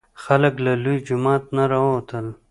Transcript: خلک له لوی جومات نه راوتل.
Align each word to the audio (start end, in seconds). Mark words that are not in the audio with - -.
خلک 0.23 0.53
له 0.65 0.73
لوی 0.83 0.97
جومات 1.07 1.43
نه 1.55 1.63
راوتل. 1.71 2.25